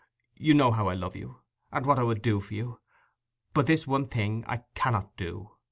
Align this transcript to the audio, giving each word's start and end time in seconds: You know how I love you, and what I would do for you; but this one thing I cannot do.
You 0.37 0.55
know 0.55 0.71
how 0.71 0.87
I 0.89 0.95
love 0.95 1.15
you, 1.15 1.41
and 1.71 1.85
what 1.85 1.99
I 1.99 2.03
would 2.03 2.23
do 2.23 2.39
for 2.39 2.55
you; 2.55 2.79
but 3.53 3.67
this 3.67 3.85
one 3.85 4.07
thing 4.07 4.43
I 4.47 4.63
cannot 4.73 5.15
do. 5.15 5.51